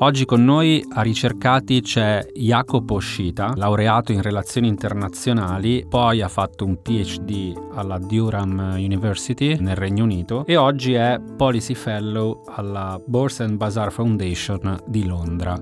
Oggi 0.00 0.26
con 0.26 0.44
noi 0.44 0.84
a 0.92 1.02
Ricercati 1.02 1.80
c'è 1.80 2.24
Jacopo 2.32 2.98
Scita, 2.98 3.54
laureato 3.56 4.12
in 4.12 4.22
relazioni 4.22 4.68
internazionali, 4.68 5.84
poi 5.88 6.22
ha 6.22 6.28
fatto 6.28 6.64
un 6.64 6.80
PhD 6.80 7.52
alla 7.74 7.98
Durham 7.98 8.74
University 8.76 9.58
nel 9.58 9.74
Regno 9.74 10.04
Unito 10.04 10.46
e 10.46 10.56
oggi 10.56 10.92
è 10.92 11.18
Policy 11.36 11.74
Fellow 11.74 12.42
alla 12.46 13.00
Borse 13.04 13.42
and 13.42 13.56
Bazaar 13.56 13.90
Foundation 13.90 14.78
di 14.86 15.04
Londra. 15.04 15.60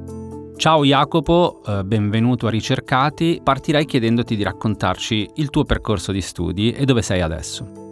Ciao 0.56 0.84
Jacopo, 0.84 1.62
eh, 1.66 1.82
benvenuto 1.84 2.46
a 2.46 2.50
Ricercati. 2.50 3.40
Partirei 3.42 3.86
chiedendoti 3.86 4.36
di 4.36 4.42
raccontarci 4.42 5.30
il 5.36 5.48
tuo 5.48 5.64
percorso 5.64 6.12
di 6.12 6.20
studi 6.20 6.72
e 6.72 6.84
dove 6.84 7.00
sei 7.00 7.22
adesso. 7.22 7.85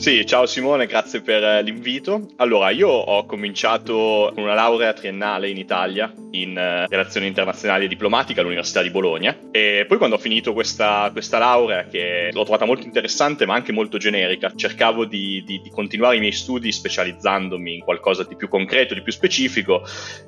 Sì, 0.00 0.24
ciao 0.24 0.46
Simone, 0.46 0.86
grazie 0.86 1.20
per 1.20 1.44
eh, 1.44 1.62
l'invito. 1.62 2.28
Allora, 2.36 2.70
io 2.70 2.88
ho 2.88 3.26
cominciato 3.26 4.32
con 4.34 4.44
una 4.44 4.54
laurea 4.54 4.94
triennale 4.94 5.50
in 5.50 5.58
Italia 5.58 6.10
in 6.30 6.52
uh, 6.52 6.88
relazioni 6.88 7.26
internazionali 7.26 7.84
e 7.84 7.88
diplomatica 7.88 8.40
all'Università 8.40 8.80
di 8.80 8.88
Bologna 8.88 9.36
e 9.50 9.84
poi 9.86 9.98
quando 9.98 10.16
ho 10.16 10.18
finito 10.18 10.54
questa, 10.54 11.10
questa 11.12 11.36
laurea 11.36 11.84
che 11.84 12.30
l'ho 12.32 12.44
trovata 12.44 12.64
molto 12.64 12.86
interessante 12.86 13.44
ma 13.44 13.52
anche 13.52 13.72
molto 13.72 13.98
generica, 13.98 14.50
cercavo 14.56 15.04
di, 15.04 15.44
di, 15.44 15.60
di, 15.60 15.68
continuare 15.68 16.16
i 16.16 16.20
miei 16.20 16.32
studi 16.32 16.72
specializzandomi 16.72 17.74
in 17.74 17.80
qualcosa 17.80 18.24
di 18.24 18.36
più 18.36 18.48
concreto, 18.48 18.94
di 18.94 19.02
più 19.02 19.12
specifico 19.12 19.82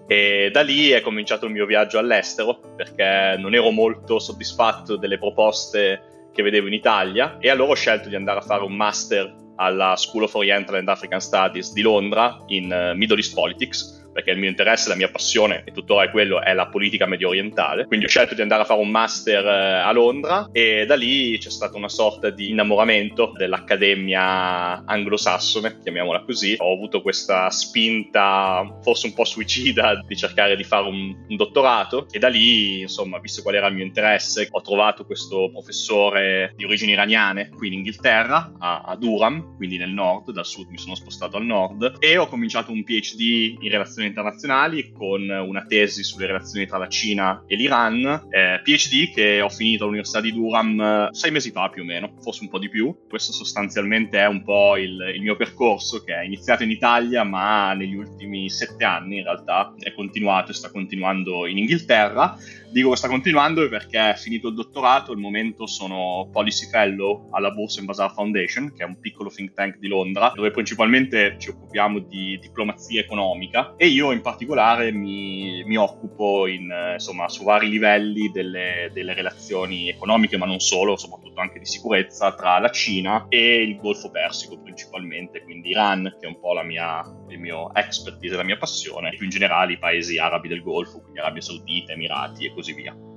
e 0.06 0.50
da 0.52 0.60
lì 0.60 0.90
è 0.90 1.00
cominciato 1.00 1.46
il 1.46 1.52
mio 1.52 1.64
viaggio 1.64 1.96
all'estero 1.96 2.60
perché 2.76 3.36
non 3.38 3.54
ero 3.54 3.70
molto 3.70 4.18
soddisfatto 4.18 4.96
delle 4.96 5.16
proposte 5.16 6.28
che 6.30 6.42
vedevo 6.42 6.66
in 6.66 6.74
Italia 6.74 7.38
e 7.38 7.48
allora 7.48 7.70
ho 7.70 7.74
scelto 7.74 8.10
di 8.10 8.16
andare 8.16 8.40
a 8.40 8.42
fare 8.42 8.64
un 8.64 8.74
master 8.74 9.40
alla 9.56 9.96
School 9.96 10.24
of 10.24 10.34
Oriental 10.34 10.76
and 10.76 10.88
African 10.88 11.20
Studies 11.20 11.72
di 11.72 11.82
Londra 11.82 12.42
in 12.48 12.72
uh, 12.72 12.96
Middle 12.96 13.18
East 13.18 13.34
Politics 13.34 14.01
perché 14.12 14.30
il 14.30 14.38
mio 14.38 14.48
interesse, 14.48 14.88
la 14.88 14.94
mia 14.94 15.10
passione, 15.10 15.62
e 15.64 15.72
tuttora 15.72 16.04
è 16.04 16.10
quello, 16.10 16.42
è 16.42 16.52
la 16.54 16.68
politica 16.68 17.06
medio 17.06 17.28
orientale. 17.28 17.86
Quindi 17.86 18.06
ho 18.06 18.08
scelto 18.08 18.34
di 18.34 18.42
andare 18.42 18.62
a 18.62 18.64
fare 18.64 18.80
un 18.80 18.90
master 18.90 19.44
eh, 19.44 19.80
a 19.80 19.92
Londra 19.92 20.48
e 20.52 20.84
da 20.86 20.94
lì 20.94 21.38
c'è 21.38 21.50
stata 21.50 21.76
una 21.76 21.88
sorta 21.88 22.30
di 22.30 22.50
innamoramento 22.50 23.32
dell'accademia 23.36 24.84
anglosassone, 24.84 25.78
chiamiamola 25.82 26.24
così. 26.24 26.54
Ho 26.58 26.72
avuto 26.72 27.02
questa 27.02 27.50
spinta, 27.50 28.78
forse 28.82 29.06
un 29.06 29.14
po' 29.14 29.24
suicida, 29.24 30.02
di 30.06 30.16
cercare 30.16 30.56
di 30.56 30.64
fare 30.64 30.88
un, 30.88 31.24
un 31.28 31.36
dottorato 31.36 32.06
e 32.10 32.18
da 32.18 32.28
lì, 32.28 32.80
insomma, 32.80 33.18
visto 33.18 33.42
qual 33.42 33.54
era 33.54 33.68
il 33.68 33.74
mio 33.74 33.84
interesse, 33.84 34.48
ho 34.50 34.60
trovato 34.60 35.04
questo 35.04 35.50
professore 35.50 36.52
di 36.56 36.64
origini 36.64 36.92
iraniane 36.92 37.50
qui 37.50 37.68
in 37.68 37.74
Inghilterra, 37.74 38.52
a, 38.58 38.82
a 38.82 38.96
Durham, 38.96 39.56
quindi 39.56 39.76
nel 39.76 39.90
nord, 39.90 40.30
dal 40.32 40.46
sud 40.46 40.68
mi 40.68 40.78
sono 40.78 40.94
spostato 40.94 41.36
al 41.36 41.44
nord 41.44 41.96
e 41.98 42.16
ho 42.16 42.26
cominciato 42.26 42.72
un 42.72 42.84
PhD 42.84 43.56
in 43.60 43.70
relazione 43.70 44.01
relazioni 44.02 44.08
internazionali 44.08 44.92
con 44.92 45.28
una 45.28 45.64
tesi 45.66 46.02
sulle 46.02 46.26
relazioni 46.26 46.66
tra 46.66 46.78
la 46.78 46.88
Cina 46.88 47.44
e 47.46 47.56
l'Iran, 47.56 48.26
eh, 48.30 48.60
PhD 48.62 49.12
che 49.12 49.40
ho 49.40 49.48
finito 49.48 49.84
all'Università 49.84 50.20
di 50.20 50.32
Durham 50.32 50.80
eh, 50.80 51.08
sei 51.12 51.30
mesi 51.30 51.50
fa 51.50 51.68
più 51.68 51.82
o 51.82 51.84
meno, 51.84 52.14
forse 52.20 52.42
un 52.42 52.50
po' 52.50 52.58
di 52.58 52.68
più. 52.68 52.94
Questo 53.08 53.32
sostanzialmente 53.32 54.18
è 54.18 54.26
un 54.26 54.42
po' 54.42 54.76
il, 54.76 55.12
il 55.14 55.22
mio 55.22 55.36
percorso 55.36 56.02
che 56.02 56.14
è 56.14 56.24
iniziato 56.24 56.62
in 56.62 56.70
Italia 56.70 57.24
ma 57.24 57.72
negli 57.74 57.94
ultimi 57.94 58.50
sette 58.50 58.84
anni 58.84 59.18
in 59.18 59.24
realtà 59.24 59.74
è 59.78 59.92
continuato 59.92 60.50
e 60.50 60.54
sta 60.54 60.70
continuando 60.70 61.46
in 61.46 61.58
Inghilterra. 61.58 62.36
Dico 62.72 62.88
che 62.90 62.96
sta 62.96 63.08
continuando 63.08 63.68
perché 63.68 64.14
finito 64.16 64.48
il 64.48 64.54
dottorato, 64.54 65.12
al 65.12 65.18
momento 65.18 65.66
sono 65.66 66.30
Policy 66.32 66.70
Fellow 66.70 67.28
alla 67.30 67.50
Borsa 67.50 67.80
and 67.80 67.86
Bazaar 67.86 68.14
Foundation, 68.14 68.72
che 68.74 68.82
è 68.82 68.86
un 68.86 68.98
piccolo 68.98 69.28
think 69.28 69.52
tank 69.52 69.76
di 69.76 69.88
Londra, 69.88 70.32
dove 70.34 70.50
principalmente 70.50 71.36
ci 71.38 71.50
occupiamo 71.50 71.98
di 71.98 72.38
diplomazia 72.40 73.00
economica 73.00 73.74
e 73.76 73.88
io 73.92 74.12
in 74.12 74.20
particolare 74.20 74.90
mi, 74.92 75.62
mi 75.64 75.76
occupo 75.76 76.46
in, 76.46 76.72
insomma, 76.94 77.28
su 77.28 77.44
vari 77.44 77.68
livelli 77.68 78.30
delle, 78.30 78.90
delle, 78.92 79.14
relazioni 79.14 79.88
economiche, 79.88 80.36
ma 80.36 80.46
non 80.46 80.60
solo, 80.60 80.96
soprattutto 80.96 81.40
anche 81.40 81.58
di 81.58 81.66
sicurezza 81.66 82.34
tra 82.34 82.58
la 82.58 82.70
Cina 82.70 83.26
e 83.28 83.62
il 83.62 83.76
Golfo 83.76 84.10
Persico 84.10 84.60
principalmente, 84.60 85.42
quindi 85.42 85.70
Iran, 85.70 86.16
che 86.18 86.26
è 86.26 86.28
un 86.28 86.40
po' 86.40 86.52
la 86.54 86.62
mia, 86.62 87.02
il 87.28 87.38
mio 87.38 87.72
expertise, 87.74 88.36
la 88.36 88.44
mia 88.44 88.56
passione, 88.56 89.10
e 89.10 89.16
più 89.16 89.24
in 89.24 89.30
generale 89.30 89.74
i 89.74 89.78
paesi 89.78 90.18
arabi 90.18 90.48
del 90.48 90.62
Golfo, 90.62 91.00
quindi 91.00 91.20
Arabia 91.20 91.42
Saudita, 91.42 91.92
Emirati 91.92 92.46
e 92.46 92.54
così 92.54 92.72
via. 92.72 93.11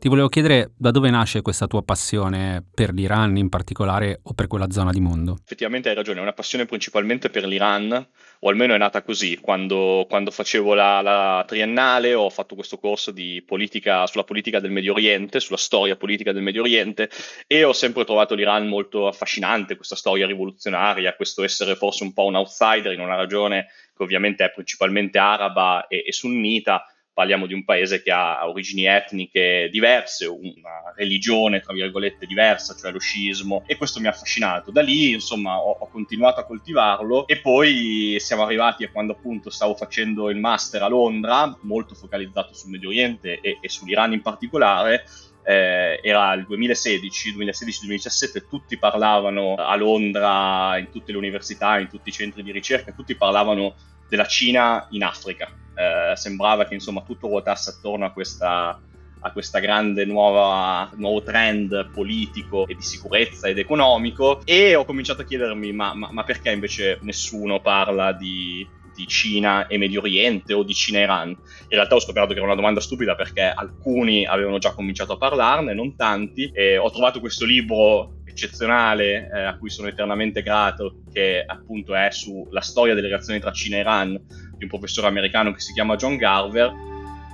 Ti 0.00 0.08
volevo 0.08 0.28
chiedere 0.28 0.72
da 0.78 0.90
dove 0.90 1.10
nasce 1.10 1.42
questa 1.42 1.66
tua 1.66 1.82
passione 1.82 2.64
per 2.74 2.94
l'Iran 2.94 3.36
in 3.36 3.50
particolare 3.50 4.20
o 4.22 4.32
per 4.32 4.46
quella 4.46 4.70
zona 4.70 4.92
di 4.92 5.00
mondo? 5.00 5.36
Effettivamente 5.44 5.90
hai 5.90 5.94
ragione, 5.94 6.20
è 6.20 6.22
una 6.22 6.32
passione 6.32 6.64
principalmente 6.64 7.28
per 7.28 7.44
l'Iran, 7.44 8.08
o 8.38 8.48
almeno 8.48 8.72
è 8.72 8.78
nata 8.78 9.02
così. 9.02 9.36
Quando, 9.36 10.06
quando 10.08 10.30
facevo 10.30 10.72
la, 10.72 11.02
la, 11.02 11.44
triennale 11.46 12.14
ho 12.14 12.30
fatto 12.30 12.54
questo 12.54 12.78
corso 12.78 13.12
politica, 13.44 14.06
sulla 14.06 14.24
politica 14.24 14.58
del 14.58 14.70
Medio 14.70 14.94
Oriente, 14.94 15.38
sulla 15.38 15.58
storia 15.58 15.96
politica 15.96 16.32
del 16.32 16.44
Medio 16.44 16.62
Oriente 16.62 17.10
e 17.46 17.64
ho 17.64 17.74
sempre 17.74 18.06
trovato 18.06 18.34
l'Iran 18.34 18.66
molto 18.68 19.06
affascinante, 19.06 19.76
questa 19.76 19.96
storia 19.96 20.26
rivoluzionaria, 20.26 21.14
questo 21.14 21.44
essere 21.44 21.76
forse 21.76 22.04
un 22.04 22.14
po' 22.14 22.24
un 22.24 22.36
outsider 22.36 22.92
in 22.94 23.00
una 23.00 23.16
ragione 23.16 23.66
che 23.94 24.02
ovviamente 24.02 24.46
è 24.46 24.50
principalmente 24.50 25.18
araba 25.18 25.86
e, 25.88 26.04
e 26.06 26.12
sunnita 26.14 26.89
parliamo 27.12 27.46
di 27.46 27.54
un 27.54 27.64
paese 27.64 28.02
che 28.02 28.10
ha 28.10 28.48
origini 28.48 28.86
etniche 28.86 29.68
diverse, 29.70 30.26
una 30.26 30.92
religione, 30.96 31.60
tra 31.60 31.72
virgolette, 31.72 32.26
diversa, 32.26 32.74
cioè 32.74 32.92
lo 32.92 32.98
sciismo, 32.98 33.64
e 33.66 33.76
questo 33.76 34.00
mi 34.00 34.06
ha 34.06 34.10
affascinato. 34.10 34.70
Da 34.70 34.80
lì, 34.80 35.10
insomma, 35.10 35.58
ho, 35.58 35.76
ho 35.80 35.88
continuato 35.88 36.40
a 36.40 36.44
coltivarlo 36.44 37.26
e 37.26 37.38
poi 37.38 38.16
siamo 38.18 38.44
arrivati 38.44 38.84
a 38.84 38.90
quando 38.90 39.12
appunto 39.12 39.50
stavo 39.50 39.74
facendo 39.74 40.30
il 40.30 40.38
master 40.38 40.82
a 40.82 40.88
Londra, 40.88 41.56
molto 41.62 41.94
focalizzato 41.94 42.54
sul 42.54 42.70
Medio 42.70 42.88
Oriente 42.88 43.40
e, 43.40 43.58
e 43.60 43.68
sull'Iran 43.68 44.12
in 44.12 44.22
particolare, 44.22 45.04
eh, 45.42 46.00
era 46.02 46.32
il 46.34 46.44
2016, 46.46 47.36
2016-2017, 47.36 48.48
tutti 48.48 48.78
parlavano 48.78 49.54
a 49.56 49.74
Londra, 49.76 50.78
in 50.78 50.90
tutte 50.90 51.12
le 51.12 51.18
università, 51.18 51.78
in 51.78 51.88
tutti 51.88 52.10
i 52.10 52.12
centri 52.12 52.42
di 52.42 52.52
ricerca, 52.52 52.92
tutti 52.92 53.14
parlavano 53.16 53.74
della 54.08 54.26
Cina 54.26 54.86
in 54.90 55.04
Africa 55.04 55.52
eh, 55.80 56.16
sembrava 56.16 56.66
che 56.66 56.74
insomma 56.74 57.02
tutto 57.02 57.28
ruotasse 57.28 57.70
attorno 57.70 58.04
a 58.04 58.12
questa, 58.12 58.78
a 59.20 59.32
questa 59.32 59.58
grande 59.60 60.04
nuova, 60.04 60.90
nuovo 60.96 61.22
trend 61.22 61.90
politico 61.90 62.66
e 62.66 62.74
di 62.74 62.82
sicurezza 62.82 63.48
ed 63.48 63.58
economico 63.58 64.42
e 64.44 64.74
ho 64.74 64.84
cominciato 64.84 65.22
a 65.22 65.24
chiedermi 65.24 65.72
ma, 65.72 65.94
ma, 65.94 66.10
ma 66.12 66.24
perché 66.24 66.50
invece 66.50 66.98
nessuno 67.00 67.60
parla 67.60 68.12
di, 68.12 68.66
di 68.94 69.06
Cina 69.06 69.66
e 69.66 69.78
Medio 69.78 70.00
Oriente 70.00 70.52
o 70.52 70.62
di 70.62 70.74
Cina 70.74 70.98
e 70.98 71.02
Iran. 71.02 71.28
In 71.28 71.36
realtà 71.68 71.94
ho 71.94 72.00
scoperto 72.00 72.32
che 72.32 72.38
era 72.38 72.46
una 72.46 72.54
domanda 72.54 72.80
stupida 72.80 73.14
perché 73.14 73.42
alcuni 73.42 74.26
avevano 74.26 74.58
già 74.58 74.74
cominciato 74.74 75.14
a 75.14 75.16
parlarne, 75.16 75.72
non 75.72 75.96
tanti, 75.96 76.50
e 76.52 76.76
ho 76.76 76.90
trovato 76.90 77.20
questo 77.20 77.46
libro 77.46 78.18
eccezionale 78.24 79.28
eh, 79.32 79.42
a 79.42 79.56
cui 79.56 79.70
sono 79.70 79.88
eternamente 79.88 80.42
grato, 80.42 81.02
che 81.12 81.42
appunto 81.44 81.94
è 81.94 82.10
sulla 82.10 82.60
storia 82.60 82.94
delle 82.94 83.08
relazioni 83.08 83.40
tra 83.40 83.52
Cina 83.52 83.76
e 83.76 83.80
Iran 83.80 84.20
di 84.60 84.64
un 84.64 84.70
professore 84.70 85.08
americano 85.08 85.52
che 85.52 85.60
si 85.60 85.72
chiama 85.72 85.96
John 85.96 86.16
Garver 86.16 86.70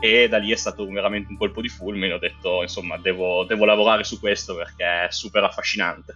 e 0.01 0.29
da 0.29 0.39
lì 0.39 0.53
è 0.53 0.57
stato 0.57 0.87
veramente 0.87 1.31
un 1.31 1.37
colpo 1.37 1.61
di 1.61 1.69
fulmine, 1.69 2.13
ho 2.13 2.19
detto 2.19 2.63
insomma 2.63 2.97
devo, 2.97 3.45
devo 3.45 3.65
lavorare 3.65 4.05
su 4.05 4.21
questo 4.21 4.55
perché 4.55 5.07
è 5.07 5.11
super 5.11 5.43
affascinante. 5.43 6.15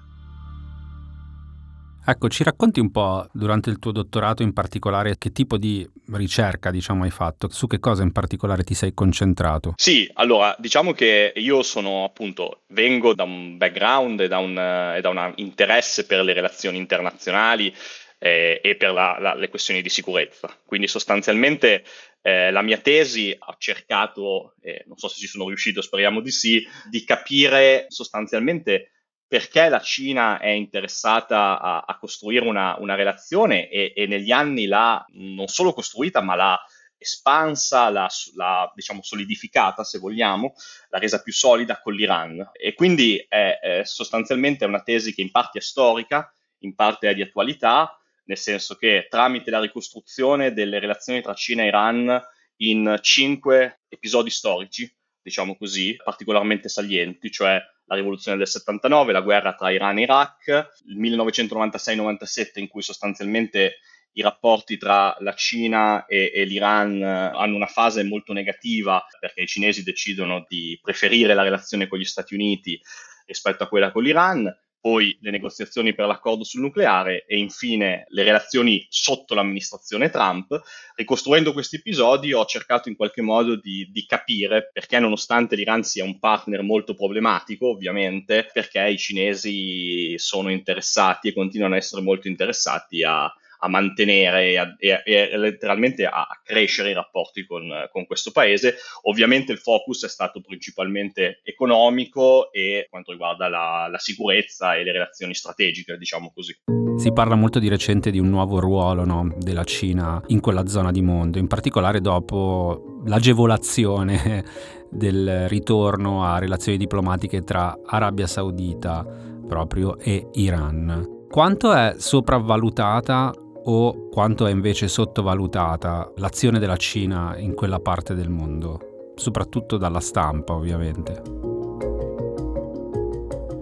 Ecco, 2.07 2.29
ci 2.29 2.43
racconti 2.43 2.81
un 2.81 2.91
po' 2.91 3.29
durante 3.33 3.71
il 3.71 3.79
tuo 3.79 3.93
dottorato 3.93 4.43
in 4.43 4.53
particolare 4.53 5.19
che 5.19 5.33
tipo 5.33 5.59
di 5.59 5.89
ricerca, 6.13 6.71
diciamo, 6.71 7.05
hai 7.05 7.11
fatto? 7.11 7.49
Su 7.51 7.67
che 7.67 7.79
cosa 7.79 8.03
in 8.03 8.11
particolare 8.11 8.65
ti 8.65 8.75
sei 8.75 8.95
concentrato? 8.95 9.75
Sì, 9.77 10.11
allora, 10.15 10.57
diciamo 10.59 10.93
che 10.93 11.33
io 11.37 11.63
sono 11.63 12.05
appunto, 12.05 12.63
vengo 12.69 13.15
da 13.15 13.23
un 13.23 13.57
background 13.59 14.21
e 14.21 14.29
da 14.29 14.39
un, 14.39 14.59
e 14.97 15.01
da 15.01 15.09
un 15.11 15.33
interesse 15.37 16.07
per 16.07 16.25
le 16.25 16.33
relazioni 16.33 16.79
internazionali 16.79 17.73
eh, 18.23 18.61
e 18.63 18.77
per 18.77 18.93
la, 18.93 19.17
la, 19.19 19.35
le 19.35 19.49
questioni 19.49 19.81
di 19.83 19.89
sicurezza. 19.89 20.55
Quindi 20.65 20.87
sostanzialmente 20.87 21.85
eh, 22.21 22.51
la 22.51 22.63
mia 22.63 22.79
tesi 22.79 23.35
ha 23.37 23.57
cercato, 23.59 24.55
eh, 24.61 24.85
non 24.87 24.99
so 24.99 25.09
se 25.09 25.19
ci 25.19 25.27
sono 25.27 25.49
riuscito, 25.49 25.81
speriamo 25.81 26.21
di 26.21 26.31
sì, 26.31 26.65
di 26.89 27.03
capire 27.03 27.87
sostanzialmente 27.89 28.93
perché 29.27 29.69
la 29.69 29.81
Cina 29.81 30.39
è 30.39 30.49
interessata 30.49 31.61
a, 31.61 31.85
a 31.87 31.99
costruire 31.99 32.47
una, 32.47 32.77
una 32.81 32.97
relazione 32.97 33.69
e, 33.69 33.93
e, 33.95 34.07
negli 34.07 34.33
anni 34.33 34.67
l'ha 34.67 35.05
non 35.13 35.47
solo 35.47 35.73
costruita, 35.73 36.21
ma 36.21 36.35
l'ha 36.35 36.61
espansa, 36.99 37.89
l'ha, 37.91 38.73
diciamo, 38.75 39.03
solidificata, 39.03 39.85
se 39.85 40.01
vogliamo, 40.01 40.53
l'ha 40.89 40.99
resa 40.99 41.23
più 41.23 41.33
solida 41.33 41.81
con 41.81 41.95
l'Iran. 41.95 42.51
E 42.53 42.75
quindi 42.75 43.25
è, 43.29 43.59
è 43.63 43.85
sostanzialmente 43.85 44.65
una 44.65 44.83
tesi 44.83 45.15
che 45.15 45.23
in 45.23 45.31
parte 45.31 45.61
è 45.61 45.63
storica, 45.63 46.35
in 46.59 46.75
parte 46.75 47.09
è 47.09 47.15
di 47.15 47.23
attualità, 47.23 48.00
nel 48.31 48.39
senso 48.39 48.77
che 48.77 49.09
tramite 49.11 49.51
la 49.51 49.59
ricostruzione 49.59 50.53
delle 50.53 50.79
relazioni 50.79 51.21
tra 51.21 51.35
Cina 51.35 51.65
e 51.65 51.67
Iran 51.67 52.23
in 52.59 52.97
cinque 53.01 53.81
episodi 53.89 54.31
storici, 54.31 54.89
diciamo 55.21 55.57
così, 55.57 55.97
particolarmente 55.97 56.69
salienti, 56.69 57.29
cioè 57.33 57.61
la 57.87 57.95
rivoluzione 57.97 58.39
del 58.39 58.47
79, 58.47 59.11
la 59.11 59.21
guerra 59.21 59.55
tra 59.55 59.73
Iran 59.73 59.99
e 59.99 60.03
Iraq, 60.03 60.69
il 60.87 61.01
1996-97 61.01 62.61
in 62.61 62.69
cui 62.69 62.83
sostanzialmente 62.83 63.79
i 64.13 64.23
rapporti 64.23 64.77
tra 64.77 65.17
la 65.19 65.35
Cina 65.35 66.07
e, 66.07 66.31
e, 66.33 66.45
l'Iran 66.45 67.03
hanno 67.03 67.57
una 67.57 67.67
fase 67.67 68.05
molto 68.05 68.33
negativa 68.33 69.05
perché 69.19 69.43
i 69.43 69.47
cinesi 69.49 69.83
decidono 69.83 70.45
di 70.49 70.79
preferire 70.81 71.35
la 71.35 71.43
relazione 71.43 71.89
con 71.89 71.99
gli 71.99 72.05
Stati 72.05 72.35
Uniti 72.35 72.81
rispetto 73.27 73.65
a 73.65 73.69
quella 73.69 73.91
con 73.91 74.05
l'Iran 74.05 74.53
poi 74.81 75.17
le 75.21 75.31
negoziazioni 75.31 75.95
per 75.95 76.07
l'accordo 76.07 76.45
sul 76.45 76.63
nucleare 76.63 77.25
e 77.27 77.39
infine 77.39 78.05
le 78.09 78.23
relazioni 78.23 78.87
sotto 78.89 79.35
l'amministrazione 79.35 80.11
Trump. 80.11 80.61
Ricostruendo 80.95 81.53
questi 81.53 81.77
episodi 81.77 82.33
ho 82.33 82.45
cercato 82.45 82.89
in 82.89 82.97
qualche 82.97 83.23
modo 83.23 83.57
di, 83.57 83.89
di, 83.91 84.07
capire 84.07 84.71
perché 84.73 84.99
nonostante 84.99 85.57
l'Iran 85.57 85.83
sia 85.83 86.05
un 86.05 86.19
partner 86.19 86.63
molto 86.63 86.95
problematico, 86.95 87.69
ovviamente, 87.69 88.49
perché 88.53 88.89
i 88.89 88.99
cinesi 88.99 90.19
sono 90.19 90.51
interessati 90.51 91.29
e 91.29 91.33
continuano 91.33 91.75
a 91.75 91.79
essere 91.79 92.03
molto 92.03 92.29
interessati 92.29 93.03
a, 93.03 93.33
a 93.61 93.69
mantenere 93.69 94.51
e, 94.51 94.57
a, 94.59 94.75
e, 94.79 95.03
e 95.05 95.37
letteralmente 95.37 96.05
a, 96.07 96.27
crescere 96.43 96.91
i 96.91 96.95
rapporti 96.95 97.47
con, 97.47 97.71
con, 97.91 98.07
questo 98.07 98.31
paese. 98.31 98.77
Ovviamente 99.03 99.53
il 99.53 99.59
focus 99.59 100.05
è 100.05 100.09
stato 100.09 100.41
principalmente 100.41 101.41
economico 101.45 102.51
e 102.53 102.87
quanto 102.91 103.13
riguarda 103.13 103.49
la, 103.49 103.89
la 103.91 103.99
sicurezza 103.99 104.75
e 104.75 104.85
le 104.85 104.93
relazioni 104.93 105.35
strategiche, 105.35 105.97
diciamo 105.97 106.33
così. 106.35 106.55
Si 106.97 107.13
parla 107.13 107.35
molto 107.35 107.59
di 107.59 107.69
recente 107.69 108.11
di 108.11 108.19
un 108.19 108.29
nuovo 108.29 108.59
ruolo 108.59 109.05
no, 109.05 109.35
della 109.39 109.65
Cina 109.65 110.23
in 110.29 110.41
quella 110.41 110.67
zona 110.67 110.91
di 110.91 111.03
mondo, 111.03 111.39
in 111.39 111.47
particolare 111.47 112.01
dopo 112.01 113.03
l'agevolazione 113.07 114.45
del 114.91 115.49
ritorno 115.49 116.25
a 116.25 116.39
relazioni 116.39 116.77
diplomatiche 116.77 117.45
tra 117.45 117.79
Arabia 117.87 118.27
Saudita 118.27 119.05
proprio 119.47 119.99
e 119.99 120.29
Iran. 120.33 121.27
Quanto 121.29 121.73
è 121.73 121.95
sopravvalutata 121.97 123.33
o 123.65 124.09
quanto 124.09 124.47
è 124.47 124.51
invece 124.51 124.89
sottovalutata 124.89 126.13
l'azione 126.17 126.59
della 126.59 126.77
Cina 126.77 127.37
in 127.37 127.55
quella 127.55 127.81
parte 127.81 128.15
del 128.15 128.29
mondo, 128.29 129.13
soprattutto 129.17 129.77
dalla 129.77 130.01
stampa 130.01 130.55
ovviamente. 130.55 131.23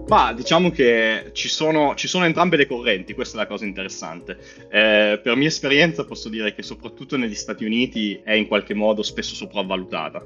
Ma 0.07 0.33
diciamo 0.33 0.71
che 0.71 1.29
ci 1.33 1.47
sono, 1.47 1.93
ci 1.95 2.07
sono, 2.07 2.25
entrambe 2.25 2.57
le 2.57 2.65
correnti, 2.65 3.13
questa 3.13 3.37
è 3.37 3.41
la 3.41 3.47
cosa 3.47 3.65
interessante. 3.65 4.37
Eh, 4.71 5.19
per 5.21 5.35
mia 5.35 5.47
esperienza 5.47 6.03
posso 6.03 6.29
dire 6.29 6.55
che 6.55 6.63
soprattutto 6.63 7.15
negli 7.15 7.35
Stati 7.35 7.63
Uniti 7.63 8.19
è 8.23 8.33
in 8.33 8.47
qualche 8.47 8.73
modo 8.73 9.03
spesso 9.03 9.35
sopravvalutata 9.35 10.25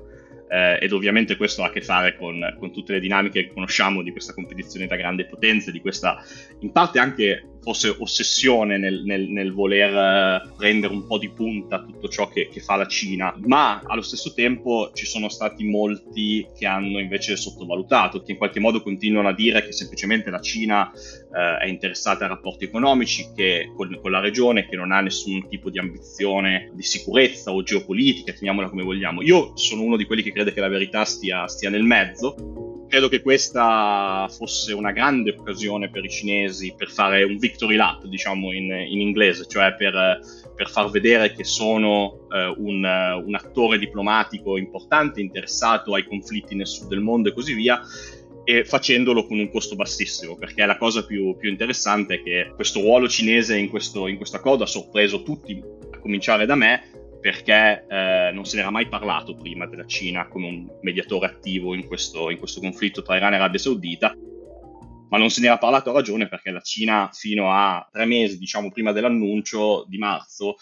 eh, 0.54 0.78
ed 0.80 0.92
ovviamente 0.92 1.36
questo 1.36 1.64
ha 1.64 1.68
a 1.68 1.70
che 1.72 1.82
fare 1.82 2.16
con, 2.16 2.56
con, 2.60 2.72
tutte 2.72 2.94
le 2.94 3.00
dinamiche 3.00 3.48
che 3.48 3.54
conosciamo 3.54 4.04
di 4.04 4.12
questa 4.12 4.34
competizione 4.34 4.86
tra 4.86 4.96
grandi 4.96 5.26
potenze, 5.26 5.72
di 5.72 5.82
questa 5.82 6.24
in 6.60 6.72
parte 6.72 7.00
anche 7.00 7.48
forse 7.64 7.96
ossessione 7.98 8.78
nel, 8.78 9.04
nel, 9.04 9.30
nel 9.30 9.54
voler 9.54 9.96
eh, 9.96 10.54
prendere 10.56 10.94
un 10.94 11.08
po' 11.08 11.18
di 11.18 11.30
punta 11.30 11.82
tutto 11.82 12.10
ciò 12.10 12.28
che, 12.28 12.50
che, 12.50 12.60
fa 12.60 12.76
la 12.76 12.86
Cina, 12.86 13.34
ma 13.46 13.82
allo 13.86 14.02
stesso 14.02 14.34
tempo 14.34 14.92
ci 14.94 15.06
sono 15.06 15.30
stati 15.30 15.64
molti 15.64 16.46
che 16.56 16.68
hanno 16.68 17.00
invece 17.00 17.38
sottovalutato, 17.38 18.22
che 18.22 18.34
in 18.34 18.38
qualche 18.38 18.60
modo 18.60 18.84
continuano 18.84 19.30
a 19.30 19.34
dire 19.34 19.64
che 19.64 19.72
semplicemente 19.72 20.30
la 20.30 20.42
Cina 20.42 20.92
eh, 21.36 21.66
è 21.66 21.68
interessata 21.68 22.26
a 22.26 22.28
rapporti 22.30 22.66
economici 22.66 23.32
che, 23.36 23.72
con, 23.76 23.98
con, 24.02 24.12
la 24.12 24.20
regione, 24.20 24.68
che 24.68 24.76
non 24.76 24.92
ha 24.92 25.02
nessun 25.02 25.48
tipo 25.48 25.70
di 25.70 25.80
ambizione 25.80 26.72
di 26.74 26.84
sicurezza 26.84 27.52
o 27.52 27.64
geopolitica, 27.64 28.32
chiamiamola 28.32 28.70
come 28.70 28.84
vogliamo. 28.84 29.22
Io 29.22 29.56
sono 29.56 29.82
uno 29.82 29.98
di 29.98 30.06
quelli 30.06 30.22
che 30.22 30.32
crede 30.32 30.54
che 30.54 30.60
la 30.60 30.68
verità 30.68 31.04
stia, 31.06 31.48
stia 31.48 31.70
nel 31.70 31.84
mezzo 31.84 32.64
credo 32.94 33.10
che 33.10 33.24
questa 33.24 34.28
fosse 34.30 34.72
una 34.72 34.92
grande 34.92 35.36
occasione 35.36 35.90
per 35.90 36.06
i 36.06 36.10
cinesi 36.12 36.76
per 36.78 36.92
fare 36.92 37.24
un 37.24 37.40
victory 37.40 37.76
lap, 37.76 38.06
diciamo 38.06 38.52
in, 38.52 38.66
in 38.66 39.02
inglese, 39.02 39.48
cioè 39.48 39.74
per, 39.74 40.20
per, 40.56 40.70
far 40.70 40.92
vedere 40.92 41.34
che 41.34 41.44
sono 41.44 42.28
uh, 42.30 42.54
un, 42.64 42.86
un, 43.26 43.34
attore 43.34 43.80
diplomatico 43.80 44.58
importante, 44.58 45.22
interessato 45.22 45.96
ai 45.96 46.04
conflitti 46.04 46.54
nel 46.54 46.68
sud 46.68 46.88
del 46.88 47.00
mondo 47.00 47.30
e 47.30 47.34
così 47.34 47.56
via, 47.56 47.82
e 48.46 48.66
facendolo 48.66 49.26
con 49.26 49.40
un 49.40 49.50
costo 49.50 49.76
bassissimo, 49.76 50.38
perché 50.38 50.66
la 50.66 50.78
cosa 50.78 51.06
più, 51.06 51.36
più 51.38 51.50
interessante 51.50 52.16
è 52.16 52.24
che 52.24 52.52
questo 52.56 52.82
ruolo 52.82 53.08
cinese 53.08 53.58
in 53.58 53.70
questo, 53.70 54.08
in 54.08 54.18
questo 54.18 54.38
accordo 54.38 54.64
ha 54.64 54.68
sorpreso 54.68 55.24
tutti, 55.24 55.62
a 55.92 56.00
cominciare 56.00 56.46
da 56.46 56.56
me, 56.56 56.90
perché 57.22 57.86
eh, 57.90 58.32
non 58.34 58.46
se 58.46 58.58
n'era 58.58 58.70
mai 58.70 58.90
parlato 58.90 59.36
prima 59.36 59.66
della 59.66 59.86
Cina 59.86 60.28
come 60.28 60.48
un 60.48 60.68
mediatore 60.82 61.28
attivo 61.28 61.74
in 61.74 61.88
questo, 61.88 62.30
in 62.30 62.38
questo 62.38 62.60
conflitto 62.60 63.02
tra 63.02 63.16
Iran 63.16 63.32
e 63.32 63.38
Arabia 63.38 63.60
Saudita, 63.60 64.14
ma 65.10 65.18
non 65.18 65.30
se 65.30 65.40
n'era 65.40 65.58
parlato 65.58 65.92
a 65.92 65.94
ragione 65.94 66.28
perché 66.28 66.52
la 66.52 66.60
Cina 66.60 67.10
fino 67.14 67.50
a 67.50 67.88
tre 67.90 68.06
mesi, 68.06 68.38
diciamo 68.38 68.72
prima 68.72 68.92
dell'annuncio 68.92 69.86
di 69.88 69.98
marzo, 69.98 70.56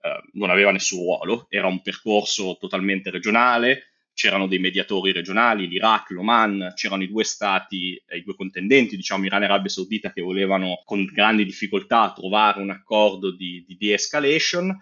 eh, 0.00 0.30
non 0.32 0.48
aveva 0.48 0.70
nessun 0.70 1.00
ruolo, 1.00 1.46
era 1.50 1.66
un 1.66 1.82
percorso 1.82 2.56
totalmente 2.58 3.10
regionale, 3.10 3.95
c'erano 4.16 4.46
dei 4.46 4.58
mediatori 4.58 5.12
regionali, 5.12 5.68
l'Iraq, 5.68 6.12
l'Oman, 6.12 6.72
c'erano 6.74 7.02
i 7.02 7.06
due 7.06 7.22
stati, 7.22 8.02
eh, 8.06 8.16
i 8.16 8.22
due 8.22 8.34
contendenti, 8.34 8.96
diciamo 8.96 9.26
Iran 9.26 9.42
e 9.42 9.44
Arabia 9.44 9.68
Saudita, 9.68 10.10
che 10.10 10.22
volevano 10.22 10.80
con 10.86 11.04
grandi 11.04 11.44
difficoltà 11.44 12.14
trovare 12.16 12.62
un 12.62 12.70
accordo 12.70 13.30
di, 13.30 13.62
di 13.68 13.76
de-escalation. 13.76 14.74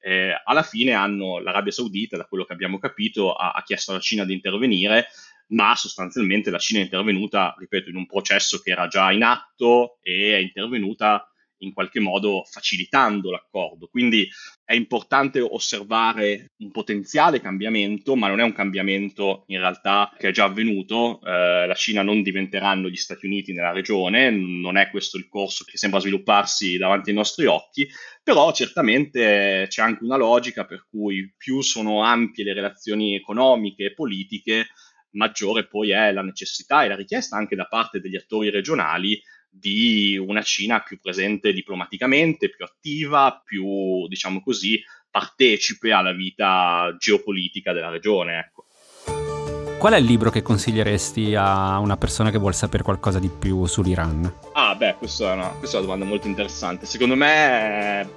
Eh, 0.00 0.32
alla 0.44 0.64
fine 0.64 0.92
hanno 0.92 1.38
l'Arabia 1.38 1.70
Saudita, 1.70 2.16
da 2.16 2.24
quello 2.24 2.44
che 2.44 2.52
abbiamo 2.52 2.80
capito, 2.80 3.32
ha, 3.32 3.52
ha 3.52 3.62
chiesto 3.62 3.92
alla 3.92 4.00
Cina 4.00 4.24
di 4.24 4.32
intervenire, 4.32 5.06
ma 5.50 5.76
sostanzialmente 5.76 6.50
la 6.50 6.58
Cina 6.58 6.80
è 6.80 6.82
intervenuta, 6.82 7.54
ripeto, 7.56 7.90
in 7.90 7.96
un 7.96 8.06
processo 8.06 8.58
che 8.58 8.72
era 8.72 8.88
già 8.88 9.12
in 9.12 9.22
atto 9.22 9.98
e 10.02 10.34
è 10.34 10.38
intervenuta 10.38 11.29
in 11.60 11.72
qualche 11.72 12.00
modo 12.00 12.44
facilitando 12.48 13.30
l'accordo. 13.30 13.88
Quindi 13.88 14.28
è 14.64 14.74
importante 14.74 15.40
osservare 15.40 16.52
un 16.58 16.70
potenziale 16.70 17.40
cambiamento, 17.40 18.14
ma 18.16 18.28
non 18.28 18.40
è 18.40 18.44
un 18.44 18.52
cambiamento 18.52 19.44
in 19.46 19.58
realtà 19.58 20.12
che 20.16 20.28
è 20.28 20.32
già 20.32 20.44
avvenuto. 20.44 21.20
Eh, 21.22 21.66
la 21.66 21.74
Cina 21.74 22.02
non 22.02 22.22
diventeranno 22.22 22.88
gli 22.88 22.96
Stati 22.96 23.26
Uniti 23.26 23.52
nella 23.52 23.72
regione, 23.72 24.30
non 24.30 24.76
è 24.76 24.90
questo 24.90 25.16
il 25.16 25.28
corso 25.28 25.64
che 25.64 25.76
sembra 25.76 26.00
svilupparsi 26.00 26.76
davanti 26.76 27.10
ai 27.10 27.16
nostri 27.16 27.46
occhi, 27.46 27.88
però 28.22 28.52
certamente 28.52 29.66
c'è 29.68 29.82
anche 29.82 30.04
una 30.04 30.16
logica 30.16 30.64
per 30.64 30.86
cui 30.88 31.32
più 31.36 31.62
sono 31.62 32.02
ampie 32.02 32.44
le 32.44 32.52
relazioni 32.52 33.16
economiche 33.16 33.86
e 33.86 33.94
politiche, 33.94 34.68
maggiore 35.12 35.66
poi 35.66 35.90
è 35.90 36.12
la 36.12 36.22
necessità 36.22 36.84
e 36.84 36.88
la 36.88 36.96
richiesta 36.96 37.36
anche 37.36 37.56
da 37.56 37.64
parte 37.64 38.00
degli 38.00 38.16
attori 38.16 38.50
regionali 38.50 39.20
di 39.50 40.16
una 40.16 40.42
Cina 40.42 40.80
più 40.80 41.00
presente 41.00 41.52
diplomaticamente, 41.52 42.48
più 42.48 42.64
attiva, 42.64 43.42
più, 43.44 44.06
diciamo 44.06 44.40
così, 44.40 44.80
partecipe 45.10 45.92
alla 45.92 46.12
vita 46.12 46.94
geopolitica 46.98 47.72
della 47.72 47.90
regione. 47.90 48.38
Ecco. 48.38 48.64
Qual 49.80 49.94
è 49.94 49.96
il 49.96 50.04
libro 50.04 50.30
che 50.30 50.42
consiglieresti 50.42 51.34
a 51.34 51.78
una 51.78 51.96
persona 51.96 52.30
che 52.30 52.38
vuole 52.38 52.54
sapere 52.54 52.82
qualcosa 52.82 53.18
di 53.18 53.30
più 53.30 53.64
sull'Iran? 53.64 54.32
Ah, 54.52 54.74
beh, 54.74 54.96
questa 54.96 55.32
è 55.32 55.34
una, 55.34 55.48
questa 55.48 55.76
è 55.76 55.80
una 55.80 55.88
domanda 55.88 56.04
molto 56.04 56.28
interessante. 56.28 56.84
Secondo 56.84 57.14
me 57.14 58.00
eh, 58.02 58.08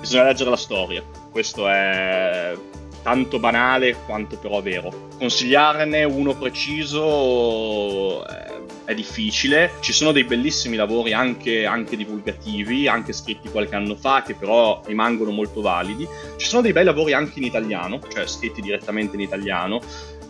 bisogna 0.00 0.24
leggere 0.24 0.50
la 0.50 0.56
storia. 0.56 1.02
Questo 1.30 1.68
è 1.68 2.56
tanto 3.04 3.38
banale 3.38 3.94
quanto 4.06 4.36
però 4.38 4.60
vero. 4.60 5.08
Consigliarne 5.16 6.02
uno 6.02 6.34
preciso 6.36 8.26
eh, 8.26 8.63
è 8.84 8.94
difficile. 8.94 9.72
Ci 9.80 9.92
sono 9.92 10.12
dei 10.12 10.24
bellissimi 10.24 10.76
lavori 10.76 11.12
anche, 11.12 11.66
anche, 11.66 11.96
divulgativi, 11.96 12.88
anche 12.88 13.12
scritti 13.12 13.48
qualche 13.48 13.74
anno 13.74 13.94
fa, 13.94 14.22
che 14.22 14.34
però 14.34 14.80
rimangono 14.86 15.30
molto 15.30 15.60
validi. 15.60 16.06
Ci 16.36 16.46
sono 16.46 16.62
dei 16.62 16.72
bei 16.72 16.84
lavori 16.84 17.12
anche 17.12 17.38
in 17.38 17.44
italiano, 17.44 18.00
cioè 18.12 18.26
scritti 18.26 18.60
direttamente 18.60 19.16
in 19.16 19.22
italiano. 19.22 19.80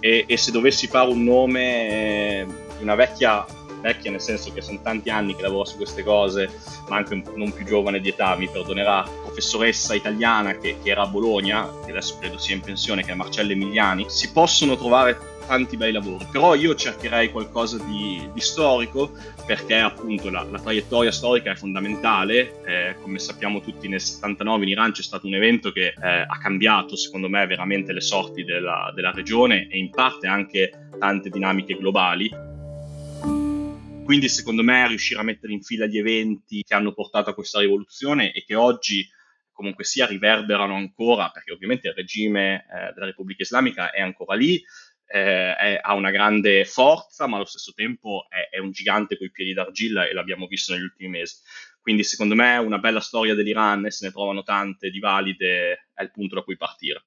E, 0.01 0.25
e 0.27 0.37
se 0.37 0.51
dovessi 0.51 0.87
fare 0.87 1.11
un 1.11 1.25
nome 1.25 2.41
eh, 2.41 2.47
di 2.77 2.83
una 2.83 2.95
vecchia 2.95 3.45
vecchia 3.85 4.11
nel 4.11 4.21
senso 4.21 4.51
che 4.53 4.63
sono 4.63 4.81
tanti 4.83 5.11
anni 5.11 5.37
che 5.37 5.43
lavoro 5.43 5.67
su 5.67 5.77
queste 5.77 6.03
cose, 6.03 6.49
ma 6.89 6.97
anche 6.97 7.23
non 7.35 7.53
più 7.53 7.67
giovane 7.67 8.01
di 8.01 8.09
età, 8.09 8.35
mi 8.35 8.49
perdonerà, 8.49 9.03
professoressa 9.03 9.95
italiana 9.95 10.57
che, 10.57 10.79
che 10.83 10.91
era 10.91 11.03
a 11.03 11.07
Bologna, 11.07 11.69
che 11.85 11.91
adesso 11.91 12.17
credo 12.19 12.39
sia 12.39 12.55
in 12.55 12.63
pensione, 12.63 13.05
che 13.05 13.13
è 13.13 13.15
Marcella 13.15 13.53
Emiliani, 13.53 14.07
si 14.09 14.33
possono 14.33 14.77
trovare 14.77 15.33
tanti 15.47 15.77
bei 15.77 15.93
lavori, 15.93 16.27
però 16.31 16.55
io 16.55 16.75
cercherei 16.75 17.31
qualcosa 17.31 17.77
di, 17.77 18.27
di 18.33 18.41
storico 18.41 19.13
perché 19.45 19.77
appunto 19.77 20.31
la, 20.31 20.43
la, 20.51 20.59
traiettoria 20.59 21.13
storica 21.13 21.51
è 21.51 21.55
fondamentale, 21.55 22.63
eh, 22.65 22.97
come 23.03 23.19
sappiamo 23.19 23.61
tutti 23.61 23.87
nel 23.87 24.01
79 24.01 24.63
in 24.63 24.71
Iran 24.71 24.93
c'è 24.93 25.03
stato 25.03 25.27
un 25.27 25.35
evento 25.35 25.71
che 25.71 25.89
eh, 25.89 26.25
ha 26.27 26.39
cambiato 26.41 26.97
secondo 26.97 27.29
me 27.29 27.47
veramente 27.47 27.93
le 27.93 28.01
sorti 28.01 28.43
della, 28.43 28.91
della 28.95 29.11
regione 29.11 29.69
e 29.69 29.77
in 29.77 29.91
parte 29.91 30.27
anche 30.27 30.89
tante 30.99 31.29
dinamiche 31.29 31.77
globali. 31.77 32.54
Quindi 34.05 34.29
secondo 34.29 34.63
me 34.63 34.87
riuscire 34.87 35.19
a 35.19 35.23
mettere 35.25 35.55
in 35.55 35.63
fila 35.63 35.87
gli 35.87 35.97
eventi 35.97 36.63
che 36.63 36.75
hanno 36.75 36.93
portato 36.93 37.31
a 37.31 37.35
questa 37.35 37.61
rivoluzione 37.61 38.33
e 38.33 38.45
che 38.45 38.55
oggi 38.55 39.09
comunque 39.51 39.85
sia 39.85 40.07
riverberano 40.07 40.75
ancora, 40.75 41.31
perché 41.31 41.53
ovviamente 41.53 41.89
il 41.89 41.95
regime 41.95 42.67
eh, 42.67 42.93
della 42.93 43.07
Repubblica 43.07 43.43
Islamica 43.43 43.91
è 43.91 44.03
ancora 44.03 44.35
lì, 44.35 44.63
eh, 45.07 45.57
è, 45.57 45.81
ha 45.83 45.95
una 45.95 46.11
grande 46.11 46.67
forza, 46.67 47.27
ma 47.27 47.37
allo 47.37 47.47
stesso 47.47 47.73
tempo 47.73 48.27
è, 48.29 48.55
è 48.55 48.59
un 48.59 48.73
gigante 48.73 49.17
coi 49.17 49.31
piedi 49.31 49.55
d'argilla 49.55 50.07
e 50.07 50.13
l'abbiamo 50.13 50.47
visto 50.47 50.75
negli 50.75 50.83
ultimi 50.83 51.09
mesi. 51.09 51.37
Quindi 51.81 52.05
secondo 52.05 52.35
me 52.35 52.59
una 52.59 52.79
bella 52.79 53.01
storia 53.01 53.35
dell'Iran, 53.35 53.87
e 53.87 53.91
se 53.91 54.05
ne 54.05 54.13
trovano 54.13 54.43
tante 54.43 54.91
di 54.91 54.99
valide, 54.99 55.89
è 55.95 56.03
il 56.03 56.11
punto 56.11 56.35
da 56.35 56.43
cui 56.43 56.57
partire. 56.59 57.07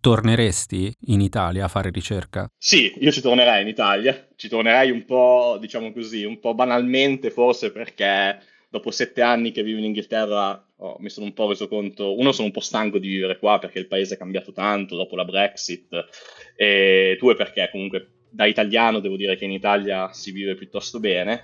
Torneresti 0.00 0.94
in 1.06 1.20
Italia 1.20 1.64
a 1.64 1.68
fare 1.68 1.90
ricerca? 1.90 2.48
Sì, 2.56 2.92
io 2.98 3.10
ci 3.10 3.20
tornerei 3.20 3.62
in 3.62 3.68
Italia, 3.68 4.28
ci 4.36 4.48
tornerei 4.48 4.90
un 4.90 5.04
po', 5.04 5.56
diciamo 5.60 5.92
così, 5.92 6.24
un 6.24 6.38
po' 6.38 6.54
banalmente 6.54 7.30
forse 7.30 7.72
perché 7.72 8.40
dopo 8.70 8.90
sette 8.90 9.22
anni 9.22 9.50
che 9.50 9.62
vivo 9.62 9.78
in 9.78 9.86
Inghilterra 9.86 10.64
oh, 10.76 10.96
mi 11.00 11.08
sono 11.08 11.26
un 11.26 11.32
po' 11.32 11.48
reso 11.48 11.68
conto, 11.68 12.18
uno 12.18 12.32
sono 12.32 12.46
un 12.46 12.52
po' 12.52 12.60
stanco 12.60 12.98
di 12.98 13.08
vivere 13.08 13.38
qua 13.38 13.58
perché 13.58 13.78
il 13.78 13.86
paese 13.86 14.14
è 14.14 14.18
cambiato 14.18 14.52
tanto 14.52 14.94
dopo 14.94 15.16
la 15.16 15.24
Brexit 15.24 16.06
e 16.54 17.16
due 17.18 17.34
perché 17.34 17.68
comunque 17.70 18.10
da 18.30 18.44
italiano 18.44 19.00
devo 19.00 19.16
dire 19.16 19.36
che 19.36 19.46
in 19.46 19.52
Italia 19.52 20.12
si 20.12 20.30
vive 20.32 20.54
piuttosto 20.54 21.00
bene 21.00 21.42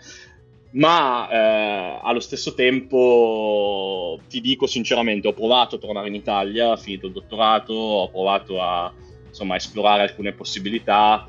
ma 0.75 1.29
eh, 1.31 2.01
allo 2.03 2.21
stesso 2.21 2.55
tempo 2.55 4.19
ti 4.29 4.41
dico 4.41 4.67
sinceramente 4.67 5.29
ho 5.29 5.33
provato 5.33 5.77
a 5.77 5.79
tornare 5.79 6.09
in 6.09 6.15
Italia, 6.15 6.71
ho 6.71 6.77
finito 6.77 7.07
il 7.07 7.13
dottorato, 7.13 7.73
ho 7.73 8.11
provato 8.11 8.61
a 8.61 8.93
insomma, 9.29 9.57
esplorare 9.57 10.03
alcune 10.03 10.33
possibilità. 10.33 11.29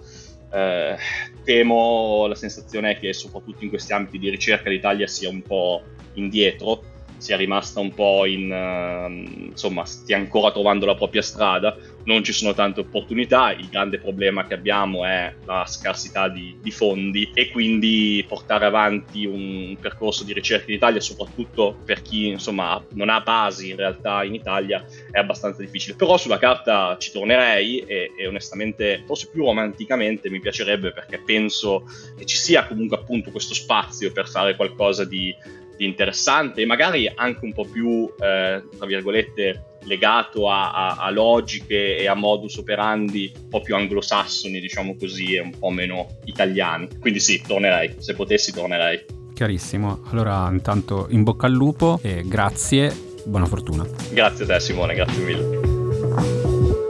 Eh, 0.51 0.95
temo, 1.43 2.27
la 2.27 2.35
sensazione 2.35 2.97
che 2.97 3.13
soprattutto 3.13 3.63
in 3.63 3.69
questi 3.69 3.93
ambiti 3.93 4.19
di 4.19 4.29
ricerca 4.29 4.69
l'Italia 4.69 5.07
sia 5.07 5.29
un 5.29 5.41
po' 5.41 5.81
indietro, 6.13 6.83
sia 7.17 7.35
rimasta 7.35 7.79
un 7.79 7.93
po' 7.93 8.25
in, 8.25 8.51
uh, 8.51 9.45
insomma, 9.49 9.85
stia 9.85 10.17
ancora 10.17 10.51
trovando 10.51 10.85
la 10.85 10.95
propria 10.95 11.21
strada 11.21 11.75
non 12.05 12.23
ci 12.23 12.33
sono 12.33 12.53
tante 12.53 12.81
opportunità, 12.81 13.51
il 13.51 13.67
grande 13.69 13.99
problema 13.99 14.45
che 14.45 14.53
abbiamo 14.53 15.05
è 15.05 15.33
la 15.45 15.65
scarsità 15.65 16.29
di, 16.29 16.57
di 16.61 16.71
fondi 16.71 17.31
e 17.33 17.49
quindi 17.49 18.23
portare 18.27 18.65
avanti 18.65 19.25
un 19.25 19.75
percorso 19.79 20.23
di 20.23 20.33
ricerca 20.33 20.69
in 20.69 20.77
Italia, 20.77 20.99
soprattutto 20.99 21.77
per 21.83 22.01
chi 22.01 22.27
insomma 22.27 22.83
non 22.91 23.09
ha 23.09 23.21
basi 23.21 23.69
in 23.69 23.75
realtà 23.75 24.23
in 24.23 24.33
Italia, 24.33 24.85
è 25.11 25.19
abbastanza 25.19 25.61
difficile. 25.61 25.95
Però 25.95 26.17
sulla 26.17 26.37
carta 26.37 26.95
ci 26.99 27.11
tornerei 27.11 27.79
e, 27.79 28.11
e 28.17 28.27
onestamente, 28.27 29.03
forse 29.05 29.29
più 29.31 29.43
romanticamente, 29.43 30.29
mi 30.29 30.39
piacerebbe 30.39 30.91
perché 30.91 31.19
penso 31.19 31.83
che 32.17 32.25
ci 32.25 32.37
sia 32.37 32.65
comunque 32.67 32.97
appunto 32.97 33.31
questo 33.31 33.53
spazio 33.53 34.11
per 34.11 34.27
fare 34.27 34.55
qualcosa 34.55 35.05
di, 35.05 35.35
di 35.77 35.85
interessante 35.85 36.61
e 36.61 36.65
magari 36.65 37.11
anche 37.13 37.43
un 37.43 37.53
po' 37.53 37.65
più, 37.65 38.11
eh, 38.19 38.63
tra 38.77 38.85
virgolette, 38.85 39.77
legato 39.85 40.49
a, 40.49 40.71
a, 40.71 40.95
a, 40.97 41.09
logiche 41.11 41.97
e 41.97 42.07
a 42.07 42.15
modus 42.15 42.57
operandi 42.57 43.31
un 43.35 43.49
po' 43.49 43.61
più 43.61 43.75
anglosassoni, 43.75 44.59
diciamo 44.59 44.95
così, 44.97 45.35
e 45.35 45.41
un 45.41 45.57
po' 45.57 45.69
meno 45.69 46.17
italiani. 46.25 46.87
Quindi 46.99 47.19
sì, 47.19 47.41
tornerei, 47.45 47.95
se 47.99 48.13
potessi 48.15 48.51
tornerei. 48.51 49.05
Chiarissimo, 49.33 50.01
allora 50.11 50.49
intanto 50.51 51.07
in 51.09 51.23
bocca 51.23 51.45
al 51.47 51.53
lupo 51.53 51.99
e 52.01 52.23
grazie, 52.25 52.95
buona 53.25 53.45
fortuna. 53.45 53.85
Grazie 54.11 54.45
a 54.45 54.47
te 54.47 54.59
Simone, 54.59 54.95
grazie 54.95 55.23
mille. 55.23 55.75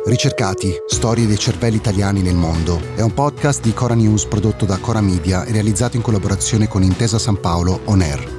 Ricercati, 0.06 0.72
storie 0.86 1.26
dei 1.26 1.40
cervelli 1.40 1.78
italiani 1.78 2.22
nel 2.22 2.36
mondo 2.36 2.80
è 2.96 3.02
un 3.02 3.12
podcast 3.12 3.64
di 3.64 3.74
Cora 3.74 3.96
News 3.96 4.26
prodotto 4.26 4.66
da 4.66 4.78
Cora 4.78 5.02
Media 5.02 5.46
e 5.46 5.52
realizzato 5.52 5.96
in 5.96 6.04
collaborazione 6.04 6.68
con 6.68 6.84
Intesa 6.84 7.18
San 7.18 7.40
Paolo 7.40 7.82
On 7.86 8.02
Air. 8.02 8.35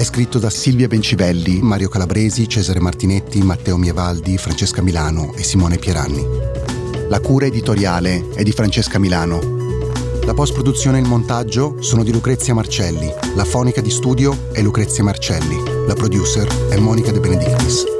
È 0.00 0.04
scritto 0.04 0.38
da 0.38 0.48
Silvia 0.48 0.88
Bencivelli, 0.88 1.60
Mario 1.60 1.90
Calabresi, 1.90 2.48
Cesare 2.48 2.80
Martinetti, 2.80 3.42
Matteo 3.42 3.76
Mievaldi, 3.76 4.38
Francesca 4.38 4.80
Milano 4.80 5.34
e 5.34 5.42
Simone 5.42 5.76
Pieranni. 5.76 6.26
La 7.10 7.20
cura 7.20 7.44
editoriale 7.44 8.30
è 8.32 8.42
di 8.42 8.50
Francesca 8.50 8.98
Milano. 8.98 9.40
La 10.24 10.32
post-produzione 10.32 10.96
e 10.96 11.02
il 11.02 11.06
montaggio 11.06 11.82
sono 11.82 12.02
di 12.02 12.12
Lucrezia 12.12 12.54
Marcelli. 12.54 13.12
La 13.34 13.44
fonica 13.44 13.82
di 13.82 13.90
studio 13.90 14.50
è 14.52 14.62
Lucrezia 14.62 15.04
Marcelli. 15.04 15.62
La 15.86 15.92
producer 15.92 16.48
è 16.70 16.78
Monica 16.78 17.10
De 17.12 17.20
Benedictis. 17.20 17.99